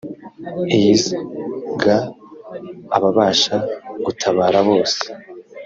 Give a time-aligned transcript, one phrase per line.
[0.89, 1.03] is
[1.81, 1.97] ga
[2.95, 3.55] ababasha
[4.05, 5.05] gutabara bose